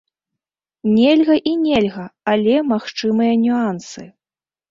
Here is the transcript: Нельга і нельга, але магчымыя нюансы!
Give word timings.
Нельга 0.93 1.35
і 1.51 1.53
нельга, 1.65 2.05
але 2.35 2.55
магчымыя 2.71 3.33
нюансы! 3.45 4.03